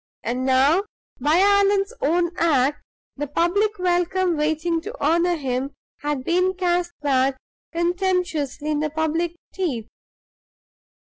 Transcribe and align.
And 0.23 0.47
now, 0.47 0.81
by 1.19 1.37
Allan's 1.37 1.93
own 2.01 2.35
act, 2.35 2.81
the 3.17 3.27
public 3.27 3.77
welcome 3.77 4.35
waiting 4.35 4.81
to 4.81 4.95
honor 4.99 5.35
him 5.35 5.75
had 5.99 6.23
been 6.23 6.55
cast 6.55 6.93
back 7.01 7.37
contemptuously 7.71 8.71
in 8.71 8.79
the 8.79 8.89
public 8.89 9.35
teeth! 9.53 9.87